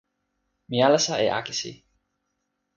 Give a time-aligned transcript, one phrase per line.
[0.69, 1.71] mi alasa e akesi.